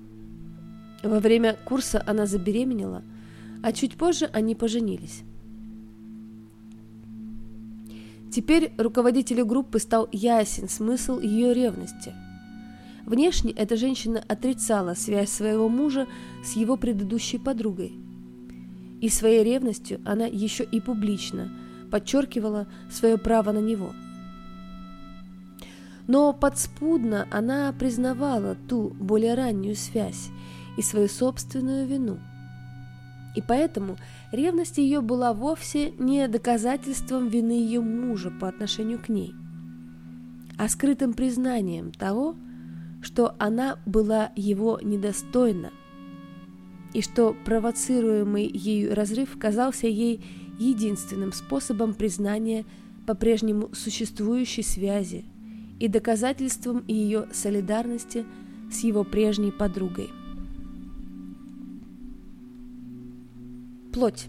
Во 1.02 1.20
время 1.20 1.56
курса 1.64 2.02
она 2.06 2.26
забеременела, 2.26 3.02
а 3.62 3.72
чуть 3.72 3.96
позже 3.96 4.28
они 4.32 4.54
поженились. 4.54 5.22
Теперь 8.30 8.72
руководителю 8.78 9.44
группы 9.44 9.78
стал 9.78 10.08
ясен 10.10 10.68
смысл 10.68 11.18
ее 11.18 11.52
ревности. 11.52 12.14
Внешне 13.06 13.52
эта 13.52 13.76
женщина 13.76 14.22
отрицала 14.26 14.94
связь 14.94 15.30
своего 15.30 15.68
мужа 15.68 16.06
с 16.44 16.56
его 16.56 16.76
предыдущей 16.76 17.38
подругой. 17.38 17.92
И 19.00 19.08
своей 19.08 19.42
ревностью 19.42 20.00
она 20.04 20.26
еще 20.26 20.64
и 20.64 20.80
публично 20.80 21.50
подчеркивала 21.90 22.68
свое 22.90 23.18
право 23.18 23.52
на 23.52 23.58
него. 23.58 23.92
Но 26.06 26.32
подспудно 26.32 27.26
она 27.30 27.72
признавала 27.72 28.56
ту 28.68 28.90
более 28.98 29.34
раннюю 29.34 29.76
связь 29.76 30.30
и 30.76 30.82
свою 30.82 31.08
собственную 31.08 31.86
вину– 31.86 32.18
и 33.34 33.40
поэтому 33.40 33.96
ревность 34.30 34.78
ее 34.78 35.00
была 35.00 35.32
вовсе 35.32 35.92
не 35.92 36.28
доказательством 36.28 37.28
вины 37.28 37.52
ее 37.52 37.80
мужа 37.80 38.30
по 38.30 38.48
отношению 38.48 38.98
к 38.98 39.08
ней, 39.08 39.34
а 40.58 40.68
скрытым 40.68 41.14
признанием 41.14 41.92
того, 41.92 42.32
что 42.32 42.51
она 43.38 43.78
была 43.84 44.32
его 44.36 44.78
недостойна, 44.82 45.72
и 46.94 47.02
что 47.02 47.36
провоцируемый 47.44 48.46
ею 48.46 48.94
разрыв 48.94 49.38
казался 49.38 49.86
ей 49.86 50.24
единственным 50.58 51.32
способом 51.32 51.94
признания 51.94 52.64
по-прежнему 53.06 53.70
существующей 53.74 54.62
связи 54.62 55.24
и 55.80 55.88
доказательством 55.88 56.84
ее 56.86 57.26
солидарности 57.32 58.24
с 58.70 58.84
его 58.84 59.04
прежней 59.04 59.50
подругой. 59.50 60.10
Плоть. 63.92 64.28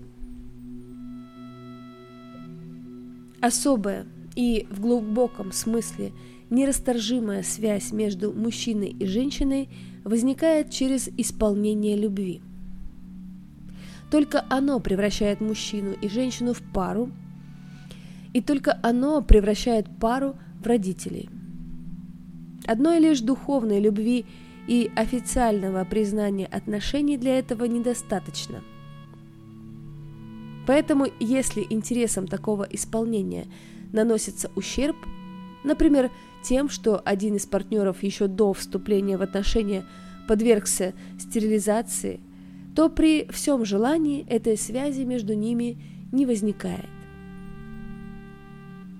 Особая 3.39 4.07
и 4.35 4.67
в 4.69 4.81
глубоком 4.81 5.51
смысле 5.51 6.11
нерасторжимая 6.53 7.43
связь 7.43 7.91
между 7.91 8.31
мужчиной 8.31 8.89
и 8.89 9.05
женщиной 9.05 9.69
возникает 10.03 10.69
через 10.69 11.09
исполнение 11.17 11.97
любви. 11.97 12.41
Только 14.11 14.45
оно 14.49 14.79
превращает 14.79 15.41
мужчину 15.41 15.93
и 16.01 16.07
женщину 16.07 16.53
в 16.53 16.61
пару, 16.61 17.09
и 18.33 18.41
только 18.41 18.77
оно 18.83 19.21
превращает 19.21 19.87
пару 19.99 20.35
в 20.61 20.67
родителей. 20.67 21.29
Одной 22.65 22.99
лишь 22.99 23.21
духовной 23.21 23.79
любви 23.79 24.25
и 24.67 24.91
официального 24.95 25.83
признания 25.85 26.45
отношений 26.45 27.17
для 27.17 27.39
этого 27.39 27.65
недостаточно– 27.65 28.61
Поэтому, 30.65 31.07
если 31.19 31.65
интересам 31.69 32.27
такого 32.27 32.63
исполнения 32.63 33.47
наносится 33.91 34.49
ущерб, 34.55 34.95
например, 35.63 36.09
тем, 36.43 36.69
что 36.69 37.01
один 37.03 37.35
из 37.35 37.45
партнеров 37.45 38.03
еще 38.03 38.27
до 38.27 38.53
вступления 38.53 39.17
в 39.17 39.21
отношения 39.21 39.85
подвергся 40.27 40.93
стерилизации, 41.19 42.19
то 42.75 42.89
при 42.89 43.27
всем 43.31 43.65
желании 43.65 44.25
этой 44.27 44.57
связи 44.57 45.03
между 45.03 45.33
ними 45.33 45.77
не 46.11 46.25
возникает. 46.25 46.89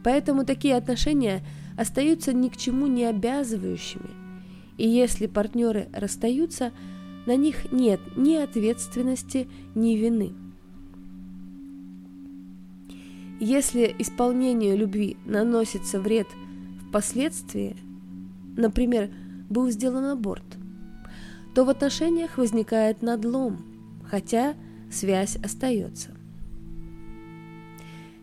Поэтому 0.04 0.46
такие 0.46 0.76
отношения 0.76 1.42
остаются 1.78 2.34
ни 2.34 2.50
к 2.50 2.58
чему 2.58 2.88
не 2.88 3.06
обязывающими, 3.06 4.10
и 4.78 4.88
если 4.88 5.28
партнеры 5.28 5.88
расстаются, 5.94 6.72
на 7.26 7.36
них 7.36 7.72
нет 7.72 8.02
ни 8.18 8.36
ответственности, 8.36 9.48
ни 9.76 9.96
вины– 9.96 10.34
если 13.46 13.94
исполнению 14.00 14.78
любви 14.78 15.18
наносится 15.26 16.00
вред 16.00 16.28
впоследствии, 16.94 17.76
например, 18.56 19.10
был 19.50 19.68
сделан 19.72 20.06
аборт, 20.06 20.44
то 21.56 21.66
в 21.66 21.70
отношениях 21.70 22.38
возникает 22.38 23.02
надлом, 23.02 23.66
хотя 24.06 24.54
связь 24.92 25.36
остается. 25.38 26.12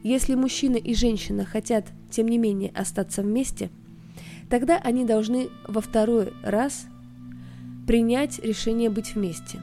Если 0.05 0.37
мужчина 0.37 0.77
и 0.77 0.95
женщина 0.95 1.45
хотят, 1.45 1.87
тем 2.13 2.29
не 2.29 2.39
менее, 2.39 2.71
остаться 2.71 3.23
вместе, 3.23 3.71
тогда 4.49 4.79
они 4.79 5.05
должны 5.05 5.49
во 5.67 5.81
второй 5.81 6.33
раз 6.45 6.87
принять 7.89 8.39
решение 8.39 8.89
быть 8.89 9.17
вместе 9.17 9.59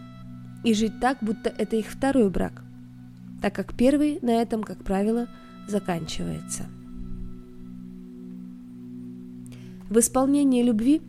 и 0.66 0.74
жить 0.74 1.00
так, 1.00 1.20
будто 1.22 1.48
это 1.48 1.78
их 1.78 1.88
второй 1.88 2.30
брак, 2.30 2.62
так 3.42 3.56
как 3.56 3.74
первый 3.74 4.20
на 4.22 4.32
этом, 4.32 4.64
как 4.64 4.84
правило,– 4.84 5.30
заканчивается. 5.68 6.68
В 9.90 10.00
исполнении 10.00 10.64
любви 10.64 11.02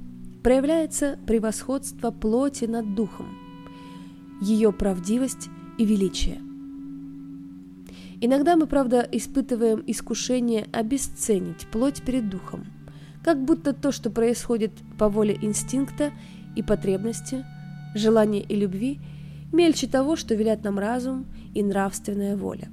проявляется 0.42 1.18
превосходство 1.26 2.10
плоти 2.10 2.64
над 2.66 2.94
духом, 2.94 3.26
ее 4.40 4.72
правдивость 4.72 5.48
и 5.78 5.84
величие. 5.84 6.40
Иногда 8.20 8.56
мы, 8.56 8.66
правда, 8.66 9.06
испытываем 9.10 9.82
искушение 9.86 10.68
обесценить 10.72 11.66
плоть 11.72 12.02
перед 12.02 12.28
духом, 12.28 12.66
как 13.24 13.44
будто 13.44 13.72
то, 13.72 13.90
что 13.90 14.10
происходит 14.10 14.72
по 14.96 15.08
воле 15.08 15.38
инстинкта 15.42 16.12
и 16.54 16.62
потребности, 16.62 17.44
желания 17.94 18.42
и 18.42 18.54
любви, 18.54 19.00
мельче 19.52 19.88
того, 19.88 20.14
что 20.14 20.34
велят 20.34 20.62
нам 20.62 20.78
разум 20.78 21.26
и 21.54 21.62
нравственная 21.62 22.36
воля 22.36 22.68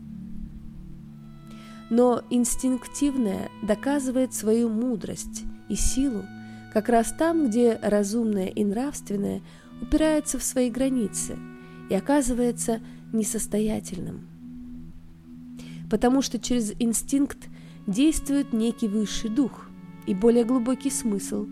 но 1.90 2.24
инстинктивное 2.30 3.50
доказывает 3.62 4.34
свою 4.34 4.70
мудрость 4.70 5.44
и 5.70 5.76
силу 5.76 6.24
как 6.74 6.90
раз 6.90 7.14
там, 7.18 7.48
где 7.48 7.80
разумное 7.82 8.48
и 8.48 8.64
нравственное 8.64 9.42
упирается 9.82 10.38
в 10.38 10.44
свои 10.44 10.70
границы 10.70 11.38
и 11.90 11.96
оказывается 11.96 12.82
несостоятельным. 13.14 14.28
Потому 15.90 16.22
что 16.22 16.40
через 16.40 16.74
инстинкт 16.80 17.48
действует 17.88 18.54
некий 18.54 18.88
высший 18.88 19.30
дух 19.30 19.70
и 20.08 20.14
более 20.14 20.44
глубокий 20.44 20.90
смысл, 20.90 21.48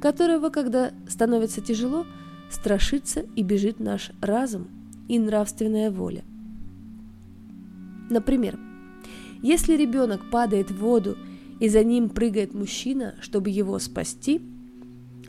которого, 0.00 0.50
когда 0.50 0.92
становится 1.08 1.60
тяжело, 1.60 2.06
страшится 2.50 3.24
и 3.34 3.42
бежит 3.42 3.80
наш 3.80 4.12
разум 4.20 4.68
и 5.08 5.18
нравственная 5.18 5.90
воля. 5.90 6.22
Например, 8.10 8.58
если 9.42 9.74
ребенок 9.74 10.30
падает 10.30 10.70
в 10.70 10.76
воду 10.78 11.16
и 11.62 11.68
за 11.68 11.84
ним 11.84 12.08
прыгает 12.08 12.54
мужчина, 12.54 13.14
чтобы 13.20 13.50
его 13.50 13.78
спасти, 13.78 14.42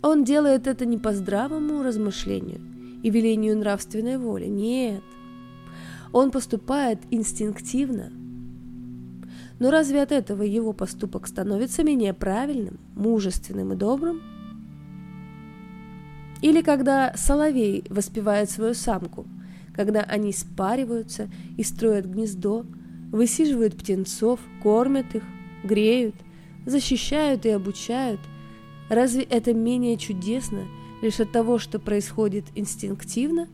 он 0.01 0.23
делает 0.23 0.65
это 0.65 0.83
не 0.83 0.97
по 0.97 1.13
здравому 1.13 1.83
размышлению 1.83 2.59
и 3.03 3.11
велению 3.11 3.55
нравственной 3.55 4.17
воли. 4.17 4.47
Нет. 4.47 5.03
Он 6.11 6.31
поступает 6.31 6.97
инстинктивно. 7.11 8.11
Но 9.59 9.69
разве 9.69 10.01
от 10.01 10.11
этого 10.11 10.41
его 10.41 10.73
поступок 10.73 11.27
становится 11.27 11.83
менее 11.83 12.15
правильным, 12.15 12.79
мужественным 12.95 13.73
и 13.73 13.75
добрым? 13.75 14.19
Или 16.41 16.63
когда 16.63 17.13
соловей 17.15 17.85
воспевает 17.89 18.49
свою 18.49 18.73
самку, 18.73 19.27
когда 19.75 20.01
они 20.01 20.33
спариваются 20.33 21.29
и 21.57 21.63
строят 21.63 22.07
гнездо– 22.07 22.65
высиживают 23.13 23.77
птенцов, 23.77 24.39
кормят 24.63 25.13
их, 25.13 25.21
греют, 25.63 26.15
защищают 26.65 27.45
и 27.45 27.49
обучают. 27.49 28.19
Разве 28.89 29.23
это 29.23 29.53
менее 29.53 29.97
чудесно 29.97 30.65
лишь 31.01 31.19
от 31.19 31.31
того, 31.31 31.57
что 31.59 31.79
происходит 31.79 32.45
инстинктивно? 32.55 33.47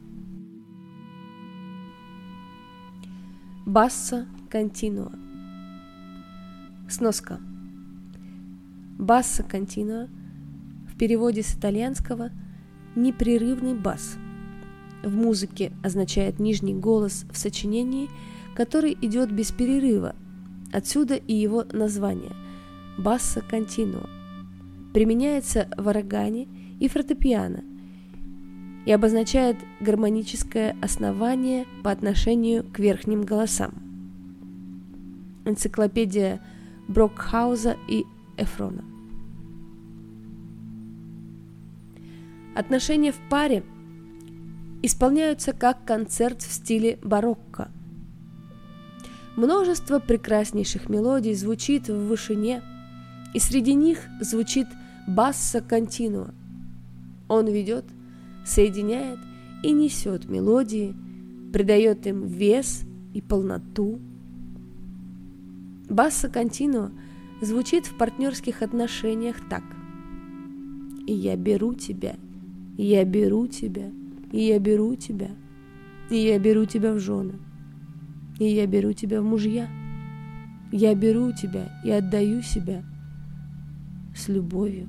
Басса 3.65 4.27
континуа. 4.49 5.11
Сноска. 6.89 7.39
Басса 8.97 9.43
континуа 9.43 10.07
в 10.91 10.97
переводе 10.97 11.43
с 11.43 11.55
итальянского 11.55 12.31
«непрерывный 12.95 13.75
бас». 13.75 14.17
В 15.03 15.15
музыке 15.15 15.71
означает 15.83 16.39
нижний 16.39 16.73
голос 16.73 17.25
в 17.31 17.37
сочинении, 17.37 18.09
который 18.55 18.97
идет 19.01 19.31
без 19.31 19.51
перерыва. 19.51 20.15
Отсюда 20.71 21.15
и 21.15 21.33
его 21.33 21.65
название– 21.71 22.33
басса 22.97 23.41
континуа. 23.41 24.07
Применяется 24.93 25.67
в 25.77 25.87
органе 25.87 26.47
и 26.79 26.87
фортепиано 26.87 27.63
и 28.85 28.91
обозначает 28.91 29.57
гармоническое 29.79 30.75
основание 30.81 31.65
по 31.83 31.91
отношению 31.91 32.63
к 32.63 32.79
верхним 32.79 33.23
голосам. 33.23 33.71
Энциклопедия 35.45 36.41
Брокхауза 36.87 37.77
и 37.87 38.03
Эфрона. 38.37 38.83
Отношения 42.55 43.11
в 43.11 43.19
паре 43.29 43.63
исполняются 44.81 45.53
как 45.53 45.85
концерт 45.85 46.41
в 46.41 46.51
стиле 46.51 46.99
барокко. 47.03 47.71
Множество 49.39 49.99
прекраснейших 49.99 50.89
мелодий 50.89 51.33
звучит 51.33 51.87
в 51.87 52.07
вышине, 52.07 52.61
и 53.33 53.39
среди 53.39 53.73
них 53.73 53.99
звучит 54.19 54.67
басса 55.07 55.61
континуа. 55.61 56.33
Он 57.29 57.47
ведет, 57.47 57.85
соединяет 58.45 59.17
и 59.63 59.71
несет 59.71 60.27
мелодии, 60.27 60.93
придает 61.53 62.05
им 62.05 62.25
вес 62.25 62.81
и 63.13 63.21
полноту. 63.21 64.01
Басса 65.87 66.27
континуа 66.27 66.91
звучит 67.41 67.85
в 67.85 67.97
партнерских 67.97 68.61
отношениях 68.61 69.37
так. 69.49 69.63
И 71.07 71.13
я 71.13 71.37
беру 71.37 71.75
тебя, 71.75 72.17
и 72.75 72.83
я 72.83 73.05
беру 73.05 73.47
тебя, 73.47 73.89
и 74.33 74.41
я 74.41 74.59
беру 74.59 74.97
тебя, 74.97 75.29
и 76.09 76.17
я 76.17 76.37
беру 76.39 76.65
тебя 76.65 76.91
в 76.91 76.99
жены, 76.99 77.35
и 78.39 78.45
я 78.45 78.65
беру 78.65 78.93
тебя 78.93 79.21
в 79.21 79.25
мужья. 79.25 79.67
Я 80.71 80.95
беру 80.95 81.31
тебя 81.33 81.69
и 81.83 81.91
отдаю 81.91 82.41
себя 82.41 82.83
с 84.15 84.29
любовью. 84.29 84.87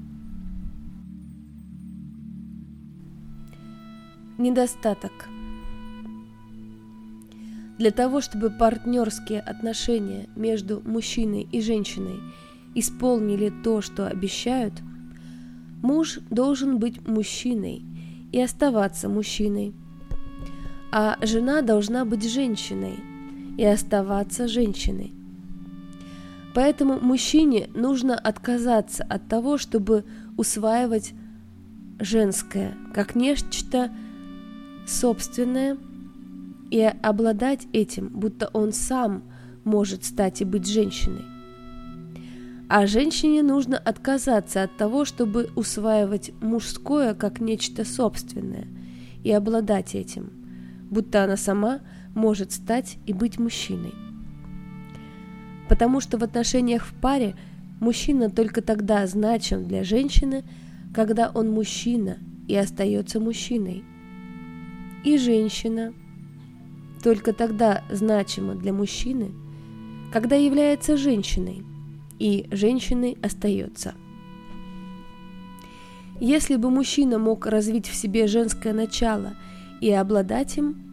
Недостаток. 4.39 5.13
Для 7.79 7.91
того, 7.91 8.21
чтобы 8.21 8.51
партнерские 8.51 9.41
отношения 9.41 10.29
между 10.37 10.83
мужчиной 10.85 11.49
и 11.51 11.61
женщиной 11.61 12.21
исполнили 12.75 13.53
то, 13.65 13.81
что 13.81 14.07
обещают, 14.07 14.75
муж 15.83 16.21
должен 16.31 16.79
быть 16.79 17.07
мужчиной 17.09 17.83
и 18.33 18.41
оставаться 18.41 19.09
мужчиной, 19.09 19.73
а 20.93 21.17
жена 21.23 21.63
должна 21.63 22.05
быть 22.05 22.31
женщиной 22.31 23.10
и 23.61 23.65
оставаться 23.67 24.49
женщиной. 24.49 25.13
Поэтому 26.55 26.99
мужчине 26.99 27.69
нужно 27.75 28.15
отказаться 28.19 29.05
от 29.05 29.29
того, 29.29 29.59
чтобы 29.59 30.07
усваивать 30.39 31.13
женское 31.99 32.75
как 32.95 33.15
нечто 33.15 33.91
собственное 34.87 35.77
и 36.71 36.81
обладать 36.81 37.69
этим, 37.75 38.09
будто 38.09 38.49
он 38.55 38.73
сам 38.73 39.25
может 39.65 40.07
стать 40.07 40.41
и 40.41 40.47
быть 40.47 40.67
женщиной. 40.67 41.27
А 42.71 42.87
женщине 42.87 43.43
нужно 43.43 43.77
отказаться 43.77 44.63
от 44.63 44.75
того, 44.79 45.05
чтобы 45.05 45.51
усваивать 45.55 46.33
мужское 46.41 47.13
как 47.13 47.41
нечто 47.41 47.85
собственное 47.85 48.69
и 49.23 49.31
обладать 49.31 49.95
этим, 49.95 50.31
будто 50.89 51.25
она 51.25 51.37
сама 51.37 51.81
может 52.15 52.53
стать 52.53 52.99
и 53.07 53.13
быть 53.13 53.39
мужчиной. 53.39 53.95
Потому 55.69 56.01
что 56.01 56.19
в 56.19 56.25
отношениях 56.25 56.85
в 56.85 56.95
паре 56.95 57.37
мужчина 57.81 58.31
только 58.31 58.63
тогда 58.63 59.07
значим 59.07 59.67
для 59.67 59.85
женщины, 59.85 60.45
когда 60.95 61.31
он 61.33 61.51
мужчина 61.51 62.19
и 62.49 62.57
остается 62.57 63.21
мужчиной– 63.21 63.85
и 65.05 65.17
женщина 65.17 65.95
только 67.03 67.33
тогда 67.33 67.83
значима 67.91 68.55
для 68.55 68.73
мужчины, 68.73 69.33
когда 70.13 70.37
является 70.37 70.97
женщиной, 70.97 71.65
и 72.19 72.47
женщиной 72.51 73.17
остается. 73.23 73.95
Если 76.21 76.57
бы 76.57 76.71
мужчина 76.71 77.19
мог 77.19 77.47
развить 77.47 77.89
в 77.89 77.95
себе 77.95 78.27
женское 78.27 78.75
начало 78.75 79.37
и 79.81 79.91
обладать 79.91 80.59
им, 80.59 80.90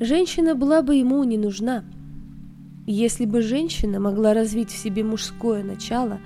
женщина 0.00 0.54
была 0.56 0.82
бы 0.82 0.96
ему 0.96 1.22
не 1.22 1.38
нужна. 1.38 1.84
Если 2.86 3.24
бы 3.24 3.42
женщина 3.42 4.00
могла 4.00 4.34
развить 4.34 4.70
в 4.70 4.76
себе 4.76 5.04
мужское 5.04 5.62
начало 5.62 6.18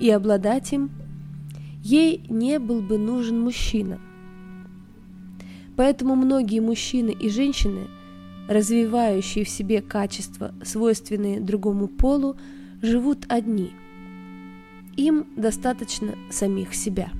и 0.00 0.08
обладать 0.08 0.72
им, 0.72 0.90
ей 1.82 2.22
не 2.30 2.58
был 2.58 2.80
бы 2.80 2.96
нужен 2.96 3.38
мужчина– 3.40 4.00
Поэтому 5.76 6.16
многие 6.16 6.60
мужчины 6.60 7.10
и 7.10 7.28
женщины, 7.28 7.88
развивающие 8.48 9.44
в 9.44 9.48
себе 9.48 9.82
качества, 9.82 10.54
свойственные 10.64 11.40
другому 11.40 11.86
полу, 11.86 12.36
живут 12.80 13.26
одни. 13.28 13.72
Им 14.96 15.26
достаточно 15.36 16.14
самих 16.30 16.74
себя. 16.74 17.10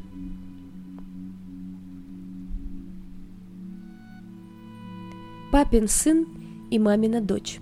Папин 5.57 5.88
сын 5.88 6.27
и 6.71 6.79
мамина 6.79 7.23
дочь. 7.23 7.61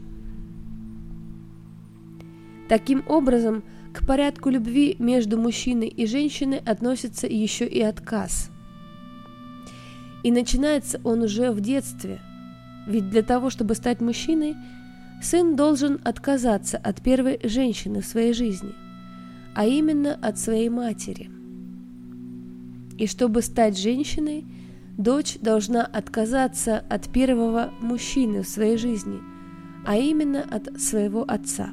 Таким 2.68 3.04
образом, 3.08 3.62
к 3.92 4.04
порядку 4.04 4.50
любви 4.50 4.96
между 4.98 5.38
мужчиной 5.38 5.86
и 5.86 6.04
женщиной 6.04 6.58
относится 6.58 7.28
еще 7.28 7.68
и 7.68 7.80
отказ– 7.80 8.50
и 10.24 10.32
начинается 10.32 11.00
он 11.04 11.22
уже 11.22 11.52
в 11.52 11.60
детстве. 11.60 12.18
Ведь 12.88 13.10
для 13.10 13.22
того, 13.22 13.50
чтобы 13.50 13.76
стать 13.76 14.00
мужчиной, 14.00 14.56
сын 15.22 15.54
должен 15.54 16.00
отказаться 16.02 16.78
от 16.78 17.00
первой 17.00 17.38
женщины 17.44 18.00
в 18.00 18.06
своей 18.06 18.32
жизни, 18.32 18.72
а 19.54 19.66
именно 19.66 20.14
от 20.14 20.36
своей 20.36 20.68
матери. 20.68 21.30
И 22.98 23.06
чтобы 23.06 23.40
стать 23.42 23.78
женщиной, 23.78 24.46
дочь 24.96 25.38
должна 25.40 25.84
отказаться 25.84 26.78
от 26.88 27.10
первого 27.10 27.72
мужчины 27.80 28.42
в 28.42 28.48
своей 28.48 28.76
жизни, 28.76 29.20
а 29.86 29.96
именно 29.96 30.42
от 30.42 30.80
своего 30.80 31.22
отца. 31.22 31.70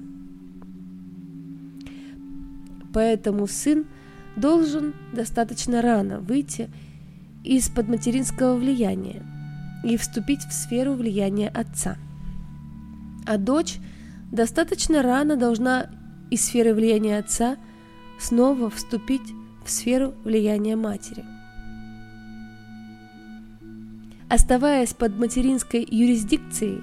Поэтому 2.94 3.48
сын 3.48 3.86
должен 4.36 4.94
достаточно 5.14 5.82
рано 5.82 6.20
выйти 6.20 6.70
из-под 7.44 7.88
материнского 7.88 8.56
влияния 8.56 9.24
и 9.84 9.98
вступить 9.98 10.42
в 10.42 10.52
сферу 10.52 10.94
влияния 10.94 11.50
отца. 11.50 11.98
А 13.26 13.38
дочь 13.38 13.78
достаточно 14.32 15.02
рано 15.02 15.38
должна 15.38 15.90
из 16.30 16.46
сферы 16.46 16.74
влияния 16.74 17.20
отца 17.20 17.58
снова 18.20 18.70
вступить 18.70 19.34
в 19.66 19.70
сферу 19.70 20.14
влияния 20.24 20.76
матери. 20.76 21.24
Оставаясь 24.32 24.94
под 24.94 25.20
материнской 25.20 25.86
юрисдикцией, 25.86 26.82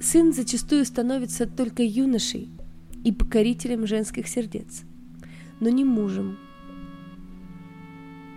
сын 0.00 0.32
зачастую 0.32 0.84
становится 0.84 1.44
только 1.44 1.82
юношей 1.82 2.50
и 3.02 3.10
покорителем 3.10 3.84
женских 3.84 4.28
сердец, 4.28 4.82
но 5.58 5.70
не 5.70 5.84
мужем. 5.84 6.38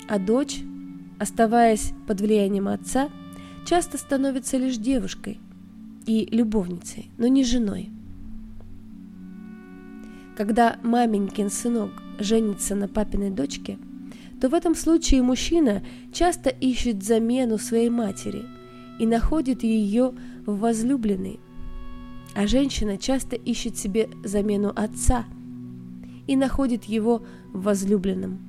А 0.08 0.18
дочь 0.18 0.64
оставаясь 1.20 1.94
под 2.08 2.20
влиянием 2.20 2.68
отца, 2.68 3.10
часто 3.64 4.00
становится 4.00 4.58
лишь 4.58 4.78
девушкой 4.78 5.40
и 6.08 6.28
любовницей, 6.32 7.12
но 7.20 7.28
не 7.28 7.44
женой. 7.44 7.92
Когда 10.36 10.80
маменькин 10.82 11.52
сынок 11.52 11.92
женится 12.18 12.74
на 12.74 12.88
папиной 12.88 13.30
дочке, 13.30 13.78
то 14.42 14.50
в 14.50 14.54
этом 14.54 14.76
случае 14.76 15.22
мужчина 15.22 15.84
часто 16.14 16.50
ищет 16.50 17.04
замену 17.04 17.58
своей 17.58 17.90
матери 17.90 18.44
и 19.00 19.06
находит 19.06 19.64
ее 19.64 20.14
в 20.46 20.60
возлюбленной, 20.60 21.40
а 22.36 22.48
женщина 22.48 22.98
часто 22.98 23.36
ищет 23.36 23.78
себе 23.78 24.10
замену 24.24 24.72
отца 24.76 25.26
и 26.28 26.36
находит 26.36 26.86
его 26.86 27.26
в 27.54 27.64
возлюбленном. 27.64 28.40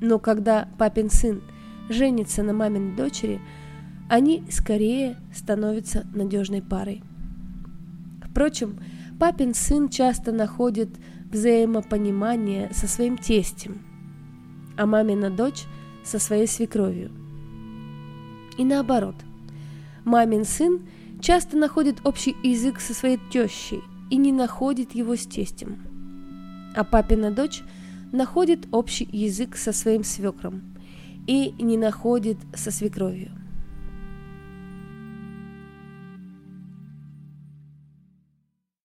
Но 0.00 0.18
когда 0.18 0.68
папин 0.78 1.10
сын– 1.10 1.42
женится 1.88 2.42
на 2.42 2.52
маминой 2.52 2.96
дочери, 2.96 3.40
они 4.08 4.44
скорее 4.50 5.16
становятся 5.34 6.06
надежной 6.14 6.62
парой. 6.62 7.02
Впрочем, 8.22 8.78
Папин 9.18 9.54
сын 9.54 9.88
часто 9.88 10.30
находит 10.30 10.90
взаимопонимание 11.32 12.70
со 12.74 12.86
своим 12.86 13.16
тестем, 13.16 13.80
а 14.76 14.86
мамина 14.86 15.30
дочь 15.30 15.64
со 16.04 16.18
своей 16.18 16.46
свекровью. 16.46 17.10
И 18.58 18.64
наоборот, 18.64 19.16
мамин 20.04 20.44
сын 20.44 20.80
часто 21.20 21.56
находит 21.56 21.96
общий 22.04 22.36
язык 22.42 22.80
со 22.80 22.94
своей 22.94 23.18
тещей 23.30 23.82
и 24.10 24.16
не 24.16 24.32
находит 24.32 24.94
его 24.94 25.16
с 25.16 25.26
тестем, 25.26 25.78
а 26.74 26.84
папина 26.84 27.30
дочь 27.30 27.62
находит 28.12 28.66
общий 28.70 29.08
язык 29.10 29.56
со 29.56 29.72
своим 29.72 30.04
свекром 30.04 30.62
и 31.26 31.54
не 31.58 31.76
находит 31.76 32.38
со 32.54 32.70
свекровью. 32.70 33.30